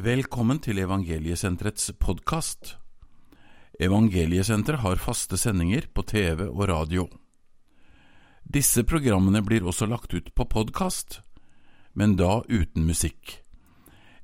[0.00, 2.70] Velkommen til Evangeliesenterets podkast.
[3.76, 7.02] Evangeliesenteret har faste sendinger på TV og radio.
[8.48, 11.18] Disse programmene blir også lagt ut på podkast,
[11.92, 13.42] men da uten musikk.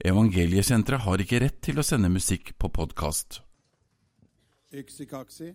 [0.01, 3.43] Evangeliesenteret har ikke rett til å sende musikk på podkast.
[4.73, 5.51] Yksikaksi,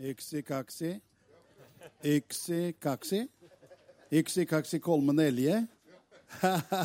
[0.00, 0.94] yksikaksi,
[2.04, 3.20] Yksi-kaksi.
[4.12, 4.80] Yksi-kaksi.
[4.80, 5.60] Kolmen Elje.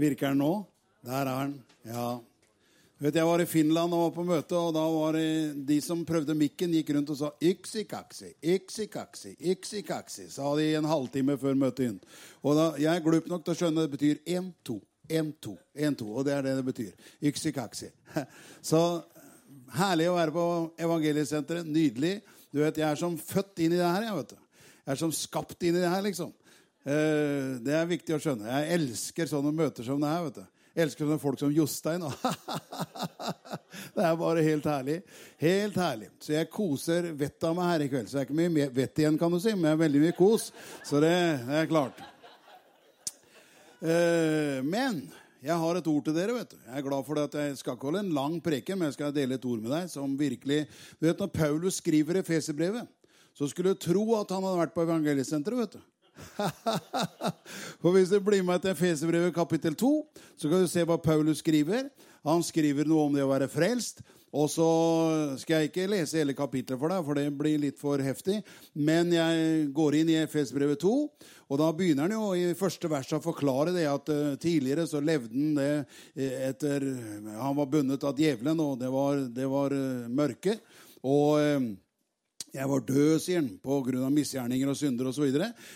[0.00, 0.54] Virker den nå?
[1.06, 1.52] Der er han.
[1.86, 2.06] Ja.
[2.98, 6.00] Vet, jeg var i Finland og var på møte, og da var det de som
[6.08, 10.30] prøvde mikken, gikk rundt og sa 'yksikaksi, yksikaksi, yksi-kaksi.
[10.32, 12.06] Sa de en halvtime før møtet begynte.
[12.42, 15.58] Og da, jeg er glup nok til å skjønne det betyr én, to, én, to,
[15.76, 16.08] én, to.
[16.08, 16.92] Og det er det det betyr.
[17.22, 17.90] Yksi-kaksi.
[18.62, 19.04] Så
[19.76, 21.66] herlig å være på Evangeliesenteret.
[21.68, 22.22] Nydelig.
[22.50, 24.02] Du vet, Jeg er som født inn i det her.
[24.08, 24.36] Jeg vet du.
[24.86, 26.32] Jeg er som skapt inn i det her, liksom.
[26.86, 28.48] Eh, Det er viktig å skjønne.
[28.48, 30.24] Jeg elsker sånne møter som det her.
[30.24, 30.46] vet du.
[30.76, 32.02] Jeg elsker sånne folk som Jostein.
[33.96, 34.96] det er bare helt herlig.
[35.40, 36.10] Helt herlig.
[36.20, 38.10] Så jeg koser vettet av meg her i kveld.
[38.10, 40.50] Så det er ikke mye vett igjen, kan du si, men veldig mye kos.
[40.84, 41.14] Så det,
[41.48, 42.04] er klart.
[43.80, 45.00] Eh, Men
[45.40, 46.36] jeg har et ord til dere.
[46.42, 46.60] vet du.
[46.60, 48.98] Jeg er glad for det at jeg skal ikke holde en lang preken, men jeg
[49.00, 50.66] skal dele et ord med deg som virkelig
[51.00, 52.84] Du vet, Når Paulus skriver i Feserbrevet,
[53.32, 55.58] så skulle du tro at han hadde vært på evangeliesenteret.
[55.58, 55.84] vet du.
[57.82, 59.92] For Hvis du blir med til Efeserbrevet kapittel 2,
[60.36, 61.88] så kan du se hva Paulus skriver.
[62.26, 64.02] Han skriver noe om det å være frelst.
[64.36, 64.66] Og så
[65.40, 68.40] skal jeg ikke lese hele kapittelet for deg, for det blir litt for heftig.
[68.74, 70.92] Men jeg går inn i Efesbrevet 2,
[71.46, 75.00] og da begynner han jo i første vers å forklare det at uh, tidligere så
[75.00, 76.84] levde han det etter
[77.38, 80.58] Han var bundet av djevelen, og det var, det var uh, mørke.
[81.06, 81.38] Og
[82.54, 84.10] jeg var død, sier han, pga.
[84.12, 85.32] misgjerninger og synder osv.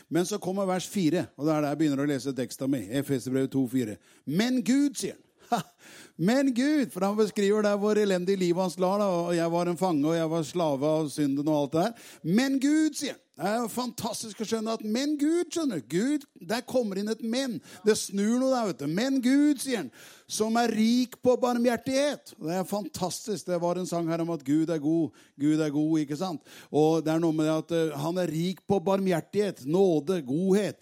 [0.09, 2.85] Men så kommer vers 4, og det er der jeg begynner å lese teksta mi.
[3.01, 3.97] Efeserbrevet 2,4.
[4.27, 5.25] Men Gud, sier han.
[6.31, 6.93] Men Gud!
[6.93, 9.03] For han beskriver der hvor elendig livet hans lar.
[9.05, 12.15] Og jeg var en fange, og jeg var slave av synden og alt det der.
[12.39, 13.25] Men Gud, sier han.
[13.41, 15.81] Det er jo fantastisk å skjønne at Men Gud, skjønner.
[15.89, 17.57] Gud, Der kommer inn et men.
[17.87, 18.91] Det snur noe der, vet du.
[18.93, 19.89] Men Gud, sier han,
[20.29, 22.35] som er rik på barmhjertighet.
[22.37, 23.47] Det er fantastisk.
[23.49, 25.17] Det var en sang her om at Gud er god.
[25.41, 26.45] Gud er god, ikke sant?
[26.69, 30.77] Og det er noe med det at uh, han er rik på barmhjertighet, nåde, godhet.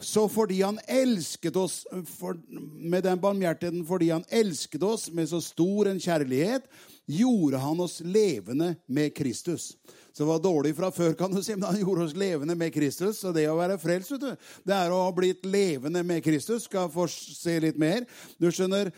[0.00, 1.86] Så fordi han elsket oss
[2.18, 2.36] for,
[2.76, 6.68] med den barmhjertigheten, fordi han elsket oss med så stor en kjærlighet,
[7.06, 9.76] gjorde han oss levende med Kristus.
[10.12, 12.72] Så det var dårlig fra før, kan du si, men han gjorde oss levende med
[12.74, 13.22] Kristus.
[13.24, 16.64] Og det å være frelst, vet du, det er å ha blitt levende med Kristus.
[16.68, 18.04] Skal få se litt mer.
[18.40, 18.92] Du skjønner,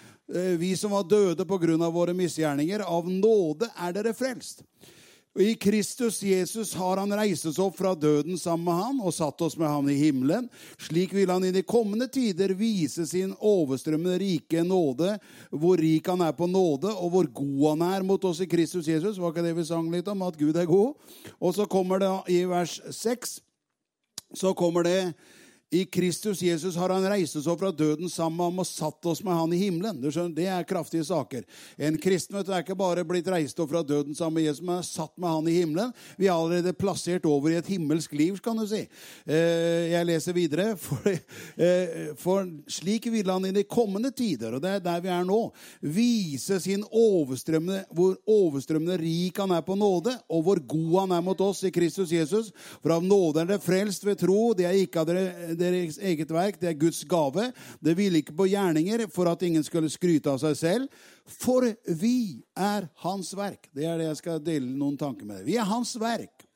[0.59, 4.63] vi som var døde på grunn av våre misgjerninger, av nåde er dere frelst.
[5.39, 9.15] Og I Kristus Jesus har han reist oss opp fra døden sammen med han og
[9.15, 10.49] satt oss med han i himmelen.
[10.83, 15.15] Slik vil han i de kommende tider vise sin overstrømmende rike nåde,
[15.55, 18.91] hvor rik han er på nåde, og hvor god han er mot oss i Kristus
[18.91, 19.23] Jesus.
[19.23, 20.27] Var ikke det vi sang litt om?
[20.27, 20.99] At Gud er god?
[21.39, 23.39] Og så kommer det i vers 6
[24.35, 25.15] så kommer det
[25.71, 29.07] i Kristus Jesus har han reist oss opp fra døden sammen med ham og satt
[29.11, 29.99] oss med han i himmelen.
[30.01, 31.45] Du skjønner, Det er kraftige saker.
[31.77, 34.65] En kristen vet du, er ikke bare blitt reist opp fra døden sammen med Jesus,
[34.65, 35.93] men er satt med han i himmelen.
[36.17, 38.87] Vi er allerede plassert over i et himmelsk liv, kan du si.
[39.29, 40.71] Jeg leser videre.
[40.89, 41.05] For,
[42.17, 45.39] for slik vil han i de kommende tider, og det er der vi er nå,
[45.83, 51.25] vise sin overstrømmende, hvor overstrømmende rik han er på nåde, og hvor god han er
[51.27, 52.51] mot oss i Kristus Jesus.
[52.81, 54.53] For av nåde er det frelst ved tro.
[54.57, 56.61] Det er ikke av dere deres eget verk.
[56.61, 57.51] Det er Guds gave.
[57.85, 61.07] Det hviler ikke på gjerninger for at ingen skulle skryte av seg selv.
[61.29, 61.67] For
[62.01, 63.69] vi er Hans verk.
[63.75, 65.45] Det er det jeg skal dele noen tanker med.
[65.47, 66.47] Vi er Hans verk.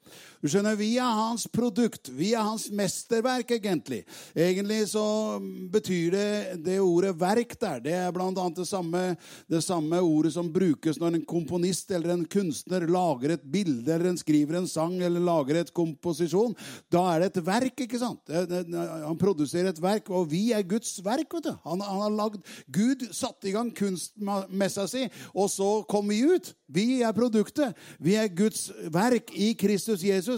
[0.42, 2.08] Du skjønner, Vi er hans produkt.
[2.10, 4.00] Vi er hans mesterverk, egentlig.
[4.34, 5.38] Egentlig så
[5.70, 7.78] betyr det det ordet 'verk' der.
[7.80, 12.88] Det er annet det det samme ordet som brukes når en komponist eller en kunstner
[12.88, 16.56] lager et bilde eller en skriver en sang eller lager et komposisjon.
[16.90, 18.20] Da er det et verk, ikke sant?
[18.26, 21.32] Han produserer et verk, og vi er Guds verk.
[21.34, 21.54] vet du.
[21.64, 26.52] Han, han har lagd, Gud satte i gang kunstmessa si, og så kom vi ut.
[26.72, 27.76] Vi er produktet.
[28.00, 30.31] Vi er Guds verk i Kristus Jesus.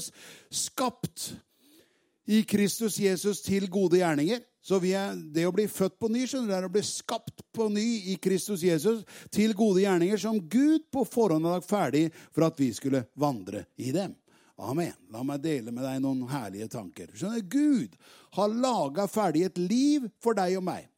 [0.53, 1.31] Skapt
[2.27, 4.43] i Kristus Jesus til gode gjerninger.
[4.65, 7.67] Så er, det å bli født på ny skjønner du, er å bli skapt på
[7.69, 9.03] ny i Kristus Jesus
[9.35, 13.67] til gode gjerninger som Gud på forhånd har lagt ferdig for at vi skulle vandre
[13.77, 14.15] i dem.
[14.65, 14.95] Amen.
[15.13, 17.11] La meg dele med deg noen herlige tanker.
[17.13, 17.97] Skjønner, Gud
[18.39, 20.89] har laga ferdig et liv for deg og meg.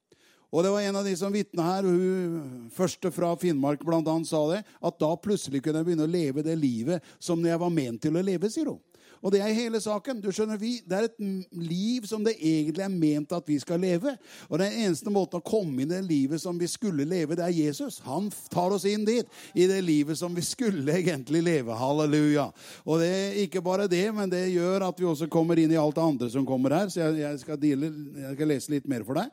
[0.55, 4.29] Og det var en av de som vitna her, hun første fra Finnmark blant annet,
[4.31, 7.73] sa det, at da plutselig kunne jeg begynne å leve det livet som jeg var
[7.75, 8.83] ment til å leve, sier hun.
[9.25, 10.21] Og det er hele saken.
[10.23, 11.17] Du skjønner, vi, Det er et
[11.57, 14.13] liv som det egentlig er ment at vi skal leve.
[14.47, 17.47] Og den eneste måten å komme inn i det livet som vi skulle leve, det
[17.47, 17.99] er Jesus.
[18.07, 19.27] Han tar oss inn dit.
[19.55, 21.75] I det livet som vi skulle egentlig leve.
[21.75, 22.51] Halleluja.
[22.85, 25.81] Og det er ikke bare det, men det gjør at vi også kommer inn i
[25.81, 26.93] alt det andre som kommer her.
[26.93, 27.91] Så jeg, jeg, skal, dele,
[28.21, 29.33] jeg skal lese litt mer for deg.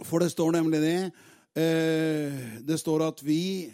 [0.00, 0.98] For det står nemlig det.
[1.58, 3.72] Eh, det står at vi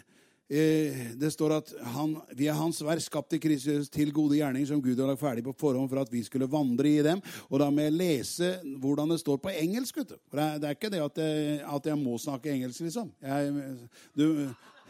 [0.49, 4.71] Eh, det står at han, vi er hans verk, skapt i Kristus til gode gjerninger
[4.71, 7.21] som Gud har lagt ferdig på forhånd for at vi skulle vandre i dem.
[7.51, 8.49] Og da må jeg lese
[8.81, 10.01] hvordan det står på engelsk.
[10.01, 10.17] vet du.
[10.31, 13.11] For det er ikke det at jeg, at jeg må snakke engelsk, liksom.
[13.21, 13.53] Jeg,
[14.17, 14.25] du,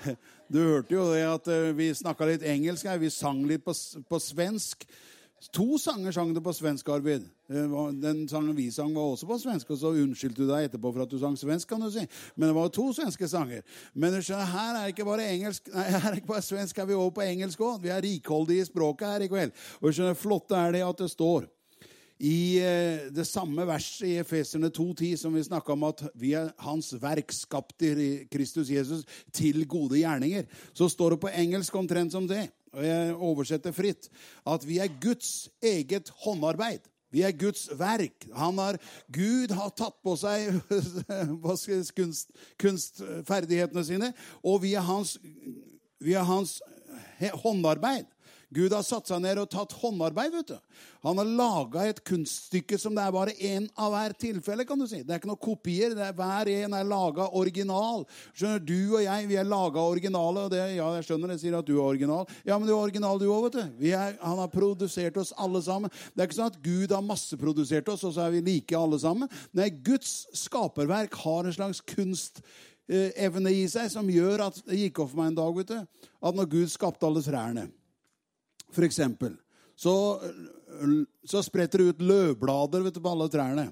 [0.53, 3.03] du, hørte jo det at eh, vi snakka litt engelsk her.
[3.03, 3.75] Vi sang litt på,
[4.07, 4.87] på svensk.
[5.55, 7.27] To sanger sang du på svensk, Arvid.
[7.47, 9.69] Den sangen vi sang, var også på svensk.
[9.71, 11.69] Og så unnskyldte du deg etterpå for at du sang svensk.
[11.69, 12.03] kan du si.
[12.35, 13.61] Men det var to svenske sanger.
[13.93, 16.89] Men du skjønner, her er ikke bare engelsk, nei, her er ikke bare svensk, er
[16.89, 17.79] vi over på engelsk òg.
[17.83, 19.55] Vi er rikholdige i språket her i kveld.
[19.79, 21.47] Og du skjønner, flotte er det at det står
[22.19, 26.51] i eh, det samme verset i Efeserne 2,10 som vi snakka om at vi er
[26.65, 30.43] hans verk skapt i Kristus Jesus til gode gjerninger,
[30.75, 34.09] så står det på engelsk omtrent som det og jeg oversetter fritt,
[34.47, 36.87] at vi er Guds eget håndarbeid.
[37.11, 38.27] Vi er Guds verk.
[38.35, 38.77] Har,
[39.13, 40.59] Gud har tatt på seg
[41.97, 44.11] kunst, kunstferdighetene sine,
[44.45, 45.17] og vi er hans,
[45.99, 46.59] vi er hans
[47.41, 48.05] håndarbeid.
[48.49, 50.33] Gud har satt seg ned og tatt håndarbeid.
[50.33, 50.85] vet du.
[51.05, 54.65] Han har laga et kunststykke som det er bare én av hver tilfelle.
[54.65, 55.03] kan du si.
[55.03, 55.93] Det er ikke noen kopier.
[55.93, 58.07] det er Hver en er laga original.
[58.33, 60.45] Skjønner Du og jeg vi er laga originale.
[60.47, 62.25] og det, ja, jeg skjønner det sier at du er original.
[62.43, 63.91] Ja, men du er original, du òg, vet du.
[64.21, 65.93] Han har produsert oss alle sammen.
[66.15, 68.99] Det er ikke sånn at Gud har masseprodusert oss, og så er vi like alle
[68.99, 69.29] sammen.
[69.53, 72.41] Nei, Guds skaperverk har en slags kunst
[72.89, 76.07] evne i seg som gjør at det gikk opp for meg en dag vet du,
[76.25, 77.67] at når Gud skapte alle trærne
[78.85, 79.37] eksempel,
[79.79, 79.93] så,
[81.25, 83.69] så spretter det ut løvblader du, på alle trærne.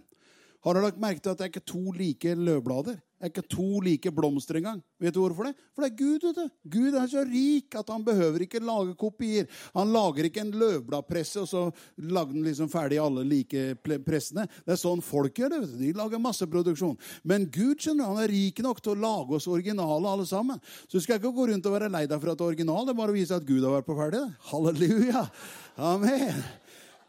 [0.63, 2.97] Har du lagt merke til at det er ikke to like løvblader?
[3.17, 4.77] Det er ikke to like blomster engang.
[5.01, 5.55] Vet du hvorfor det?
[5.73, 6.25] For det er Gud.
[6.27, 6.51] vet du.
[6.69, 9.47] Gud er så rik at han behøver ikke lage kopier.
[9.73, 11.63] Han lager ikke en løvbladpresse og så
[11.97, 13.73] lager han liksom ferdig alle like
[14.05, 14.45] pressene.
[14.61, 15.61] Det er sånn folk gjør det.
[15.63, 15.81] vet du.
[15.81, 16.97] De lager masseproduksjon.
[17.25, 20.61] Men Gud skjønner, han er rik nok til å lage oss originale alle sammen.
[20.85, 22.85] Så du skal ikke gå rundt og være lei deg for at det er original.
[22.85, 24.25] Det er bare å vise at Gud har vært på ferdig.
[24.53, 25.25] Halleluja.
[25.89, 26.43] Amen.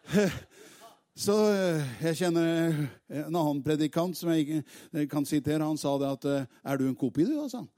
[1.18, 2.76] Så eh, jeg kjenner
[3.10, 4.62] en annen predikant som jeg
[5.10, 5.66] kan sitere.
[5.66, 7.68] Han sa det at eh, 'Er du en kopi, du?' sa han.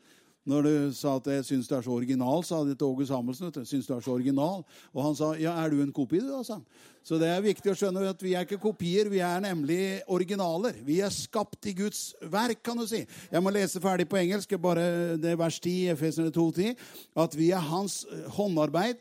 [0.45, 3.65] Når du sa at 'jeg syns du er så original', sa det til Åge Samuelsen.
[3.65, 4.65] Syns du er så original?
[4.93, 6.67] Og han sa 'Ja, er du en kopi, du?' sa han.
[7.03, 10.77] Så det er viktig å skjønne at vi er ikke kopier, vi er nemlig originaler.
[10.85, 13.07] Vi er skapt i Guds verk, kan du si.
[13.33, 16.77] Jeg må lese ferdig på engelsk, bare det vers 10 i Efesene 2.10.
[17.17, 18.05] At vi er hans
[18.37, 19.01] håndarbeid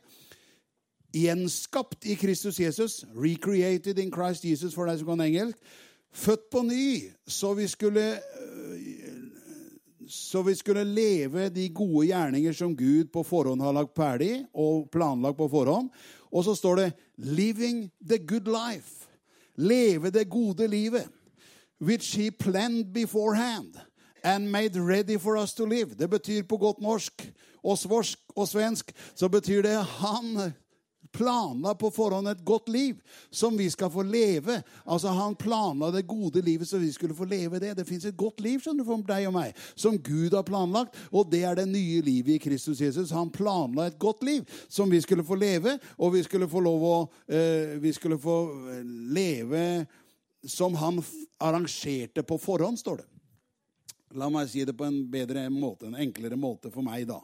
[1.14, 3.04] gjenskapt i Kristus Jesus.
[3.16, 5.58] Recreated in Christ Jesus, for deg som kan engelsk.
[6.12, 9.20] Født på ny, så vi skulle øh,
[10.10, 14.88] så vi skulle leve de gode gjerninger som Gud på forhånd har lagt ferdig og
[14.92, 15.90] planlagt på forhånd.
[16.32, 19.06] Og så står det 'living the good life'.
[19.56, 21.08] Leve det gode livet.
[21.82, 23.74] Which he planned beforehand
[24.24, 25.90] and made ready for us to live.
[26.00, 27.34] Det betyr på godt norsk
[27.64, 30.54] og svorsk og svensk så betyr det han
[31.12, 33.00] planla på forhånd et godt liv
[33.32, 34.60] som vi skal få leve.
[34.86, 37.74] Altså Han planla det gode livet så vi skulle få leve det.
[37.78, 40.98] Det fins et godt liv skjønner du, for deg og meg, som Gud har planlagt.
[41.12, 43.14] Og det er det nye livet i Kristus Jesus.
[43.16, 46.86] Han planla et godt liv som vi skulle få leve, og vi skulle få lov
[46.86, 46.98] å
[47.28, 48.38] eh, Vi skulle få
[48.74, 48.84] eh,
[49.16, 49.64] leve
[50.48, 51.02] som han
[51.38, 53.08] arrangerte på forhånd, står det.
[54.18, 57.20] La meg si det på en bedre måte, en enklere måte for meg, da.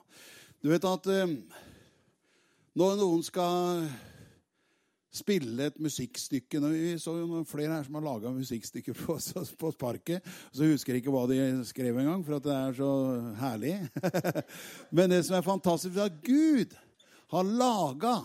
[0.61, 1.31] Du vet at eh,
[2.75, 3.85] når noen skal
[5.15, 9.15] spille et musikkstykke Vi så jo noen flere her som har laga musikkstykker på,
[9.61, 10.25] på Sparket.
[10.51, 12.89] Så husker jeg ikke hva de skrev engang, for at det er så
[13.39, 13.77] herlig.
[14.95, 16.75] Men det som er fantastisk, er at Gud
[17.31, 18.17] har laga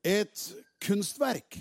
[0.00, 0.46] et
[0.80, 1.60] kunstverk.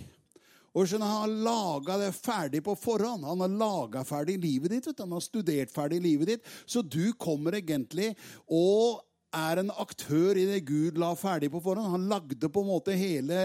[0.71, 3.25] Og skjønner, Han har laga det ferdig på forhånd.
[3.27, 4.89] Han har laga ferdig livet ditt.
[5.01, 6.49] Han har studert ferdig livet ditt.
[6.63, 8.13] Så du kommer egentlig
[8.47, 9.01] og
[9.35, 11.91] er en aktør i det Gud la ferdig på forhånd.
[11.93, 13.37] Han lagde på en måte hele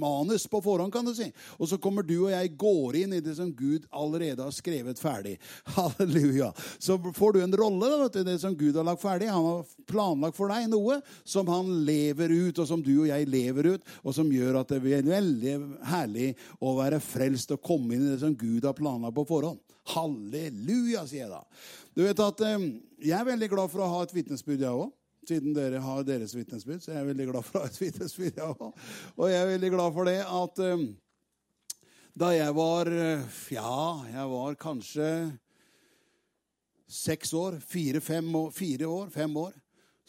[0.00, 1.28] manus på forhånd, kan du si.
[1.58, 5.00] Og så kommer du og jeg går inn i det som Gud allerede har skrevet
[5.00, 5.36] ferdig.
[5.76, 6.52] Halleluja.
[6.78, 9.28] Så får du en rolle da, vet du, det som Gud har lagt ferdig.
[9.32, 13.28] Han har planlagt for deg noe som han lever ut, og som du og jeg
[13.30, 15.56] lever ut, og som gjør at det blir veldig
[15.90, 16.32] herlig
[16.64, 19.60] å være frelst og komme inn i det som Gud har planlagt på forhånd.
[19.90, 21.42] Halleluja, sier jeg da.
[21.96, 22.66] Du vet at eh,
[23.00, 24.90] Jeg er veldig glad for å ha et vitnesbyrd, jeg òg.
[25.28, 26.82] siden dere har deres vitnesbyrd.
[26.82, 28.82] Så jeg er veldig glad for å ha et vitnesbyrd, jeg òg.
[29.16, 30.86] Og jeg er veldig glad for det at eh,
[32.20, 32.90] da jeg var
[33.54, 35.10] Ja, jeg var kanskje
[36.90, 39.54] seks år, fire, fem år, fire år, fem år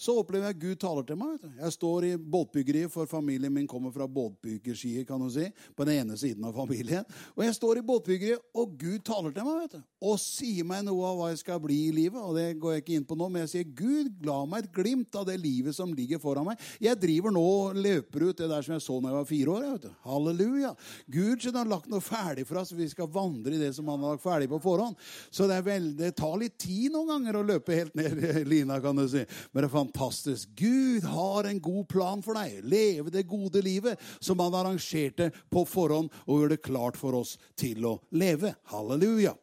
[0.01, 1.43] så opplever jeg at Gud taler til meg.
[1.59, 5.45] Jeg står i båtbyggeriet, for familien min kommer fra båtbyggerskiet, kan du si,
[5.77, 7.05] på den ene siden av familien.
[7.35, 10.81] Og jeg står i båtbyggeriet, og Gud taler til meg vet du, og sier meg
[10.87, 12.17] noe av hva jeg skal bli i livet.
[12.17, 14.71] Og det går jeg ikke inn på nå, men jeg sier, Gud, la meg et
[14.73, 16.65] glimt av det livet som ligger foran meg.
[16.81, 19.53] Jeg driver nå og løper ut det der som jeg så da jeg var fire
[19.53, 19.67] år.
[19.75, 19.93] vet du.
[20.07, 20.73] Halleluja.
[21.13, 22.73] Gud har lagt noe ferdig for oss.
[22.73, 24.97] Vi skal vandre i det som han har lagt ferdig på forhånd.
[25.29, 28.17] Så det, vel, det tar litt tid noen ganger å løpe helt ned
[28.49, 29.21] lina, kan du si.
[29.51, 30.49] Men det er fantastisk.
[30.55, 32.63] Gud har en god plan for deg.
[32.63, 37.37] Leve det gode livet som han arrangerte på forhånd og gjør det klart for oss
[37.55, 38.55] til å leve.
[38.71, 39.35] Halleluja.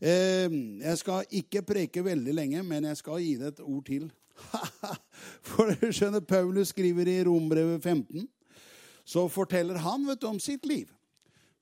[0.00, 0.50] Eh,
[0.84, 4.10] jeg skal ikke preke veldig lenge, men jeg skal gi det et ord til.
[5.46, 8.26] For du skjønner, Paulus skriver i Rombrevet 15,
[9.06, 10.90] så forteller han vet du, om sitt liv.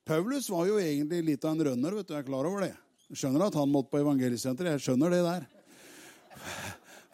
[0.03, 1.95] Paulus var jo egentlig litt av en rønner.
[1.95, 2.73] vet du, Jeg er klar over det.
[3.13, 4.75] Skjønner at han måtte på evangeliesenteret.
[4.75, 5.43] Jeg skjønner det der.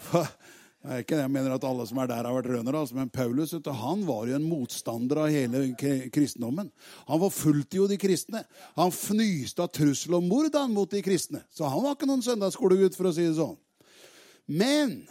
[0.09, 0.48] Det
[0.87, 3.51] er ikke jeg mener at alle som er der, har vært rønere, Altså, men Paulus
[3.51, 5.75] han var jo en motstander av hele
[6.13, 6.71] kristendommen.
[7.09, 8.45] Han forfulgte jo de kristne.
[8.77, 11.43] Han fnyste av trussel og mord han mot de kristne.
[11.51, 13.57] Så han var ikke noen søndagsskolegutt, for å si det sånn.
[14.47, 15.01] Men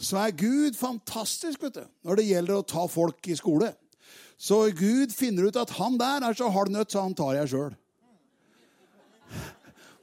[0.00, 3.74] så er Gud fantastisk vet du, når det gjelder å ta folk i skole.
[4.40, 7.52] Så Gud finner ut at han der er så hard nødt, så han tar jeg
[7.52, 7.74] sjøl.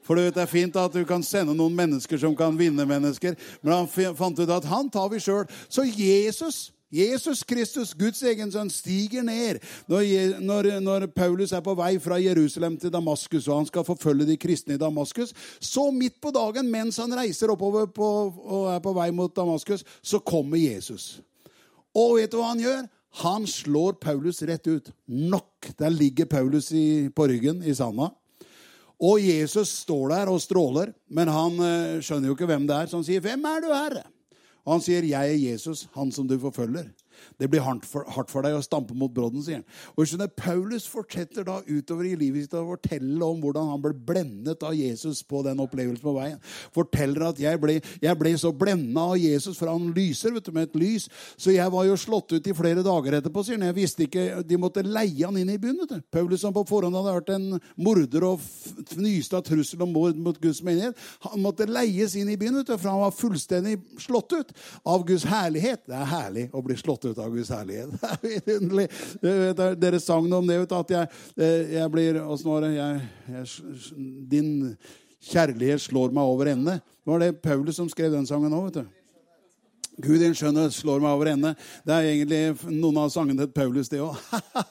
[0.03, 2.85] For du vet, Det er fint at du kan sende noen mennesker som kan vinne
[2.85, 5.45] mennesker, men han fant ut at han tar vi sjøl.
[5.69, 11.75] Så Jesus Jesus Kristus, Guds egen sønn, stiger ned når, når, når, Paulus er på
[11.79, 15.31] vei fra Jerusalem til Damaskus, og han skal forfølge de kristne i Damaskus.
[15.63, 18.09] Så midt på dagen, mens han reiser oppover på,
[18.43, 21.21] og er på vei mot Damaskus, så kommer Jesus.
[21.95, 22.83] Og vet du hva han gjør?
[23.23, 24.91] Han slår Paulus rett ut.
[25.07, 25.71] Nok!
[25.79, 28.11] Der ligger Paulus i, på ryggen i sanda.
[29.01, 32.89] Og Jesus står der og stråler, men han eh, skjønner jo ikke hvem det er.
[32.89, 34.09] Så han sier, 'Hvem er du, Herre?'
[34.61, 36.91] Og han sier, 'Jeg er Jesus, han som du forfølger'.
[37.39, 39.67] Det blir hardt for, hardt for, deg å stampe mot brodden, sier han.
[39.95, 43.93] Og skjønner, Paulus fortsetter da utover i livet sitt å fortelle om hvordan han ble
[43.95, 46.39] blendet av Jesus på den opplevelsen på veien.
[46.75, 50.53] Forteller at jeg ble, jeg ble så blenda av Jesus, for han lyser vet du,
[50.55, 51.07] med et lys.
[51.39, 53.69] Så jeg var jo slått ut i flere dager etterpå, sier han.
[53.71, 55.81] Jeg visste ikke, De måtte leie han inn i byen.
[55.83, 56.07] vet du.
[56.13, 58.41] Paulus som på forhånd hadde vært en morder og
[58.91, 62.71] fnyste av trussel om mord mot Guds menighet, han måtte leies inn i byen, vet
[62.71, 64.53] du, for han var fullstendig slått ut
[64.87, 65.85] av Guds herlighet.
[65.87, 67.89] Det er herlig å bli slått ut av Guds herlighet.
[69.81, 72.71] Dere sang noe om det, vet du, at jeg, eh, jeg blir Åssen var det?
[74.31, 74.51] Din
[75.21, 76.79] kjærlighet slår meg over ende.
[76.79, 79.00] Det var det Paulus som skrev den sangen òg, vet du.
[79.99, 81.49] Gud, din skjønnhet slår meg over ende.
[81.83, 84.15] Det er egentlig noen av sangene til Paulus, det òg.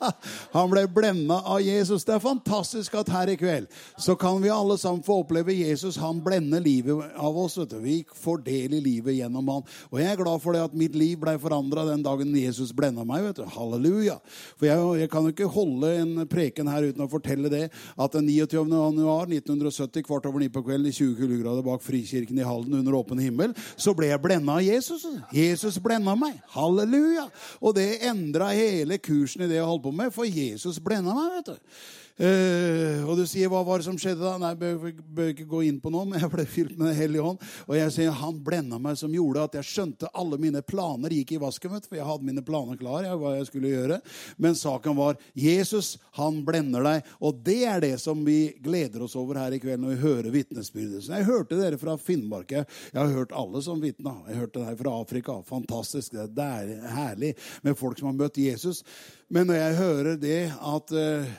[0.56, 2.06] Han ble blenda av Jesus.
[2.08, 3.68] Det er fantastisk at her i kveld
[4.00, 5.98] så kan vi alle sammen få oppleve Jesus.
[6.00, 7.58] Han blender livet av oss.
[7.60, 7.78] vet du.
[7.84, 9.66] Vi får del i livet gjennom han.
[9.90, 13.04] Og jeg er glad for det at mitt liv ble forandra den dagen Jesus blenda
[13.04, 13.28] meg.
[13.28, 13.44] vet du.
[13.44, 14.16] Halleluja.
[14.56, 18.16] For jeg, jeg kan jo ikke holde en preken her uten å fortelle det at
[18.16, 18.64] den 29.
[18.64, 22.96] januar 1970 kvart over ni på kvelden i 20 kuldegrader bak Frikirken i Halden under
[22.96, 25.06] åpen himmel, så ble jeg blenda av Jesus.
[25.34, 26.38] Jesus blenda meg.
[26.54, 27.26] Halleluja!
[27.60, 31.38] Og det endra hele kursen i det jeg holdt på med, for Jesus blenda meg.
[31.38, 31.74] vet du.
[32.20, 35.60] Uh, og du sier, 'Hva var det som skjedde da?' Nei, jeg bør, ikke gå
[35.64, 37.40] inn på noe, men jeg ble fylt med Den hellige hånd.
[37.68, 41.32] Og jeg sier, han blenda meg som gjorde at jeg skjønte alle mine planer gikk
[41.32, 41.78] i vasken.
[41.80, 44.00] For jeg hadde mine planer klar, jeg, hva jeg skulle gjøre.
[44.36, 47.10] Men saken var Jesus, han blender deg.
[47.20, 50.30] Og det er det som vi gleder oss over her i kveld når vi hører
[50.34, 51.08] vitnesbyrdet.
[51.08, 52.52] Jeg hørte dere fra Finnmark.
[52.52, 54.18] Jeg har hørt alle som vitna.
[54.28, 55.40] Jeg hørte deg fra Afrika.
[55.46, 56.16] Fantastisk.
[56.16, 58.84] Det er herlig med folk som har møtt Jesus.
[59.30, 61.30] Men når jeg hører det at uh,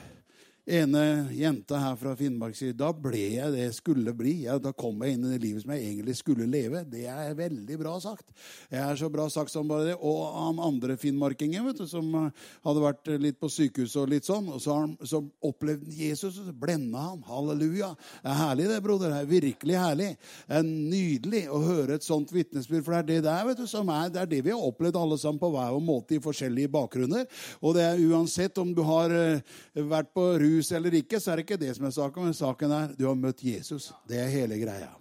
[0.70, 4.34] ene jenta her fra Finnmark sier da ble jeg det jeg skulle bli.
[4.46, 6.84] Ja, da kom jeg inn i det livet som jeg egentlig skulle leve.
[6.86, 8.30] Det er veldig bra sagt.
[8.70, 9.96] Jeg er så bra sagt som bare det.
[9.98, 14.28] Og han andre finnmarkingen vet du, som eh, hadde vært litt på sykehuset og litt
[14.28, 17.26] sånn, og så han så opplevd Jesus, og så blenda han.
[17.26, 17.92] Halleluja.
[18.22, 19.16] Det er herlig, det, broder.
[19.16, 20.12] Det er virkelig herlig.
[20.46, 23.66] Det er nydelig å høre et sånt vitnesbyrd, for det er det der vet du,
[23.70, 26.72] som er, det er det vi har opplevd alle sammen på hver måte i forskjellige
[26.72, 27.26] bakgrunner.
[27.66, 31.32] Og det er uansett om du har eh, vært på rus hus eller ikke, så
[31.32, 32.28] er det ikke det som er saken.
[32.28, 33.92] Men saken er du har møtt Jesus.
[34.10, 34.92] Det er hele greia.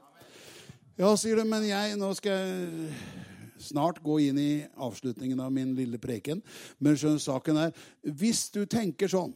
[1.00, 2.88] Ja, sier du, men jeg Nå skal jeg
[3.60, 6.42] snart gå inn i avslutningen av min lille preken.
[6.78, 9.32] Men skjønn, saken er Hvis du tenker sånn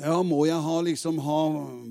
[0.00, 1.40] Ja, Må jeg ha, liksom, ha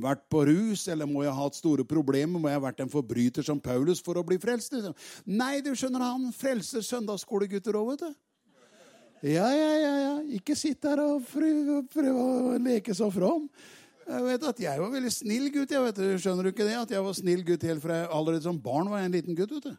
[0.03, 2.39] vært på rus, eller må jeg ha hatt store problemer?
[2.39, 4.74] Må jeg ha vært en forbryter som Paulus for å bli frelst?
[4.75, 4.96] Liksom?
[5.25, 8.22] Nei, du skjønner, han frelser søndagsskolegutter òg, vet du.
[9.25, 10.13] Ja, ja, ja, ja.
[10.38, 11.81] Ikke sitt der og prøve,
[12.13, 13.47] å leke så from.
[14.07, 15.71] Jeg vet at jeg var veldig snill gutt.
[15.74, 15.97] jeg vet.
[16.21, 16.77] Skjønner du ikke det?
[16.79, 19.36] At jeg var snill gutt helt fra jeg allerede som barn var jeg en liten
[19.36, 19.51] gutt.
[19.57, 19.75] vet du.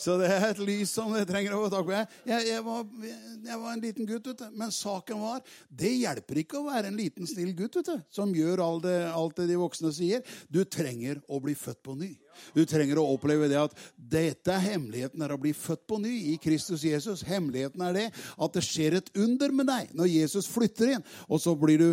[0.00, 1.92] Så det er et lys som det trenger å få tak på.
[2.30, 4.56] Jeg, jeg, var, jeg, var, en liten gutt, vet du.
[4.56, 8.32] men saken var Det hjelper ikke å være en liten, snill gutt vet du, som
[8.34, 10.24] gjør alt det, alt det de voksne sier.
[10.48, 12.14] Du trenger å bli født på ny.
[12.56, 16.14] Du trenger å oppleve det at dette er hemmeligheten er å bli født på ny
[16.32, 17.24] i Kristus Jesus.
[17.26, 21.04] Hemmeligheten er det at det skjer et under med deg når Jesus flytter inn.
[21.28, 21.90] Og så blir du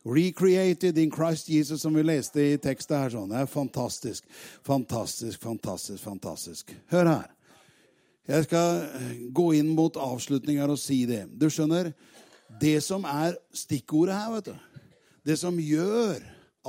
[0.00, 3.10] Recreated in Christ Jesus, som vi leste i teksten her.
[3.12, 3.28] sånn.
[3.28, 4.24] Det er fantastisk,
[4.64, 6.00] fantastisk, fantastisk.
[6.00, 6.72] fantastisk.
[6.88, 7.28] Hør her.
[8.30, 8.84] Jeg skal
[9.34, 11.24] gå inn mot avslutninger og si det.
[11.34, 11.90] Du skjønner,
[12.62, 14.84] det som er stikkordet her, vet du,
[15.26, 16.20] det som gjør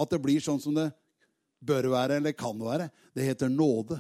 [0.02, 0.90] at det blir sånn som det
[1.62, 4.00] bør være eller kan være, det heter nåde.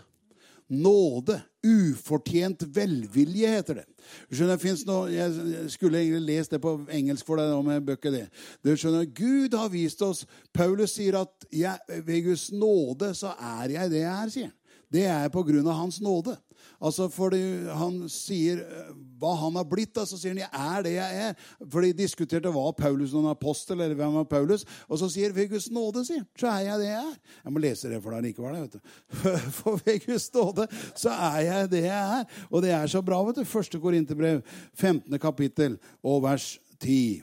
[0.71, 1.35] Nåde.
[1.61, 3.85] Ufortjent velvilje, heter det.
[4.25, 7.83] Du skjønner, det noe, Jeg skulle egentlig lest det på engelsk for deg, om jeg
[7.85, 8.23] bør det.
[8.63, 11.77] Du skjønner, Gud har vist oss Paulus sier at jeg,
[12.07, 14.57] ved Guds nåde så er jeg det jeg er, sier han.
[14.91, 16.33] Det er på grunn av Hans nåde.
[16.81, 17.41] Altså fordi
[17.77, 18.91] Han sier eh,
[19.21, 19.93] hva han har blitt.
[19.95, 21.35] Da, så sier han 'jeg er det jeg er'.
[21.69, 24.65] For de diskuterte var Paulus noen apostel, eller hvem var Paulus.
[24.89, 27.17] Og så sier 'ved Guds nåde', sier så er jeg det jeg er.
[27.45, 28.61] Jeg må lese det for deg likevel.
[28.61, 28.79] vet du.
[29.57, 32.25] For ved Guds nåde så er jeg det jeg er.
[32.51, 33.23] Og det er så bra.
[33.23, 33.43] vet du.
[33.43, 34.41] Første Korinterbrev,
[34.73, 35.19] 15.
[35.19, 37.21] kapittel og vers 10.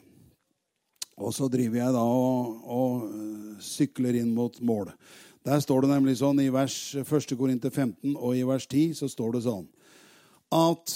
[1.18, 4.94] Og så driver jeg da og, og sykler inn mot målet.
[5.48, 7.30] Der står det nemlig sånn i vers 1.
[7.40, 9.62] Korinter 15 og i vers 10 så står det sånn
[10.52, 10.92] at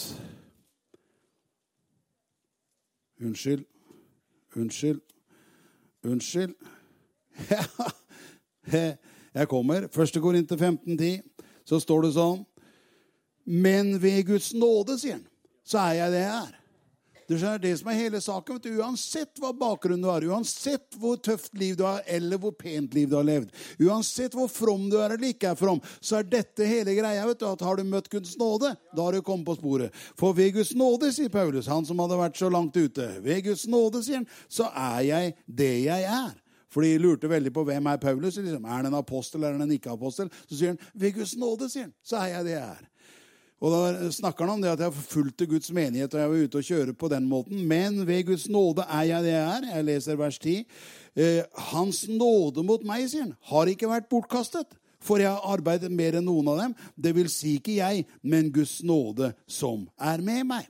[3.22, 3.62] Unnskyld.
[4.58, 5.00] Unnskyld.
[6.04, 6.52] Unnskyld.
[9.40, 9.88] Jeg kommer.
[9.88, 10.20] 1.
[10.20, 11.22] Korinter 15, 10,
[11.64, 12.42] så står det sånn
[13.48, 15.24] Men ved Guds nåde, sier han,
[15.64, 16.61] så er jeg det jeg er.
[17.28, 18.58] Det er det som er hele saken.
[18.62, 18.68] du.
[18.80, 23.08] Uansett hva bakgrunnen du har, uansett hvor tøft liv du har, eller hvor pent liv
[23.10, 26.66] du har levd, uansett hvor from du er eller ikke er from, så er dette
[26.66, 27.26] hele greia.
[27.26, 29.94] vet du, at Har du møtt Guds nåde, da har du kommet på sporet.
[30.18, 33.66] For ved Guds nåde, sier Paulus, han som hadde vært så langt ute, ved Guds
[33.66, 36.38] nåde, sier han, så er jeg det jeg er.
[36.72, 38.38] For de lurte veldig på hvem er Paulus.
[38.40, 38.64] Liksom.
[38.64, 40.30] Er han en apostel eller er en ikke-apostel?
[40.48, 42.88] Så sier han ved Guds nåde, sier han, så er jeg det jeg er.
[43.62, 46.58] Og Da snakker han om det at jeg forfulgte Guds menighet, og jeg var ute
[46.58, 47.62] og kjøre på den måten.
[47.70, 49.68] Men ved Guds nåde er jeg det jeg er.
[49.76, 50.66] Jeg leser vers 10.
[51.14, 54.78] Eh, Hans nåde mot meg, sier han, har ikke vært bortkastet.
[55.02, 56.74] For jeg har arbeidet mer enn noen av dem.
[56.94, 60.66] Det vil si ikke jeg, men Guds nåde som er med meg.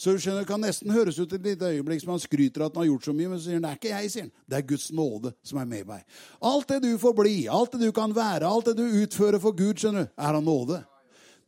[0.00, 2.72] Så du skjønner, Det kan nesten høres ut et lite øyeblikk som han skryter at
[2.72, 4.32] han har gjort så mye, men så sier han det er ikke jeg, sier han.
[4.48, 6.06] Det er Guds nåde som er med meg.
[6.40, 9.52] Alt det du får bli, alt det du kan være, alt det du utfører for
[9.52, 10.80] Gud, skjønner du, er av nåde.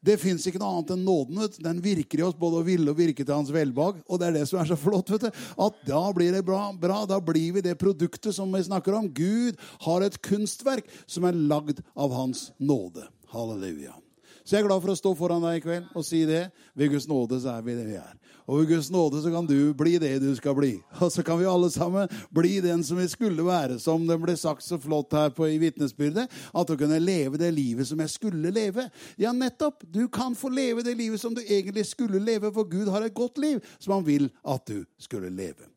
[0.02, 1.40] Det fins ikke noe annet enn nåden.
[1.44, 1.62] vet du.
[1.62, 4.02] Den virker i oss både å ville og virke til hans velbehag.
[4.08, 5.14] Og det er det som er så flott.
[5.14, 5.42] vet du.
[5.66, 7.04] At da blir det bra, bra.
[7.06, 9.06] Da blir vi det produktet som vi snakker om.
[9.08, 13.06] Gud har et kunstverk som er lagd av hans nåde.
[13.32, 14.01] Halleluja.
[14.42, 16.48] Så jeg er glad for å stå foran deg i kveld og si det.
[16.78, 18.16] Ved Guds nåde så er vi det vi er.
[18.50, 20.72] Og ved Guds nåde så kan du bli det du skal bli.
[21.04, 23.78] Og så kan vi alle sammen bli den som vi skulle være.
[23.78, 26.26] Som det ble sagt så flott her på, i vitnesbyrdet.
[26.50, 28.88] At du kunne leve det livet som jeg skulle leve.
[29.20, 29.86] Ja, nettopp.
[29.86, 33.14] Du kan få leve det livet som du egentlig skulle leve, for Gud har et
[33.14, 35.70] godt liv som han vil at du skulle leve.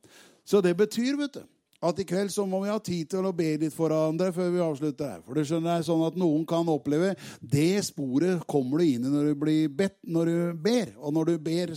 [0.46, 1.44] Så det betyr, vet du
[1.90, 4.52] at i kveld så må vi ha tid til å be litt for hverandre før
[4.54, 5.22] vi avslutter her.
[5.26, 9.12] For det skjønner jeg sånn at noen kan oppleve det sporet kommer du inn i
[9.14, 10.94] når du blir bedt når du ber.
[11.00, 11.74] Og når du ber,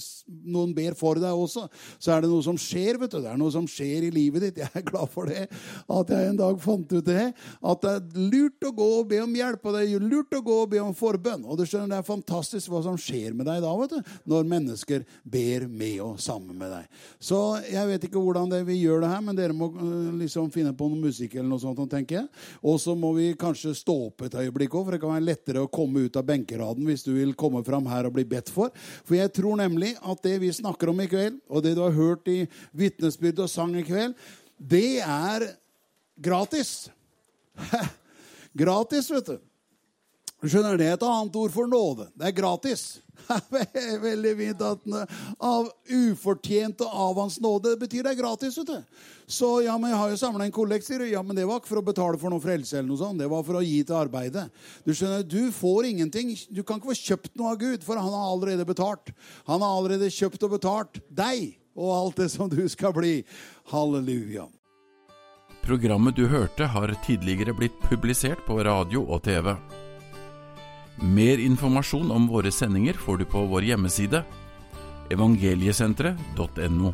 [0.49, 1.67] noen ber for deg også,
[1.99, 2.99] så er det noe som skjer.
[3.01, 3.21] vet du.
[3.23, 4.63] Det er noe som skjer i livet ditt.
[4.63, 5.47] Jeg er glad for det.
[5.89, 7.29] At jeg en dag fant ut det.
[7.63, 10.43] At det er lurt å gå og be om hjelp, og det er lurt å
[10.45, 11.47] gå og be om forbønn.
[11.47, 14.51] Og du skjønner, Det er fantastisk hva som skjer med deg da, vet du, når
[14.51, 16.89] mennesker ber med og sammen med deg.
[17.21, 19.71] Så jeg vet ikke hvordan vi gjør det her, men dere må
[20.19, 22.29] liksom finne på noe musikk eller noe sånt, tenker jeg.
[22.63, 25.65] Og så må vi kanskje stå opp et øyeblikk òg, for det kan være lettere
[25.65, 28.73] å komme ut av benkeraden hvis du vil komme fram her og bli bedt for.
[29.05, 31.97] For jeg tror nemlig at det vi snakker om i kveld, og det du har
[31.97, 32.43] hørt i
[32.77, 34.17] vitnesbyrd og sang i kveld,
[34.59, 35.49] det er
[36.19, 36.89] gratis.
[38.65, 39.37] gratis, vet du.
[40.39, 42.09] Du skjønner, Det er et annet ord for nåde.
[42.15, 43.01] Det er gratis.
[44.09, 44.85] Veldig fint at
[45.45, 47.75] av ufortjent og av Hans nåde.
[47.75, 48.59] Det betyr det er gratis.
[48.59, 49.07] vet du.
[49.29, 50.89] Så ja, men jeg har jo samla en kollekt.
[51.11, 52.79] Ja, men det var ikke for å betale for noe frelse.
[52.79, 53.21] eller noe sånt.
[53.21, 54.49] Det var for å gi til arbeidet.
[54.87, 56.35] Du skjønner, du får ingenting.
[56.49, 59.13] Du kan ikke få kjøpt noe av Gud, for han har allerede betalt.
[59.51, 63.21] Han har allerede kjøpt og betalt deg og alt det som du skal bli.
[63.73, 64.49] Halleluja.
[65.69, 69.53] Programmet du hørte har tidligere blitt publisert på radio og TV.
[71.03, 74.25] Mer informasjon om våre sendinger får du på vår hjemmeside
[75.15, 76.93] evangeliesenteret.no.